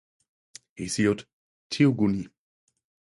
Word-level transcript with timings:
Hesiod: 0.77 1.27
"Theogonie". 1.69 2.31